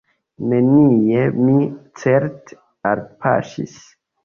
Nenie 0.53 1.27
mi, 1.43 1.59
certe, 2.05 2.59
elpaŝis. 2.95 3.79